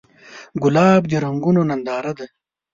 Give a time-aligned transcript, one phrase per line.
[0.63, 2.25] ګلاب د رنګونو ننداره ده.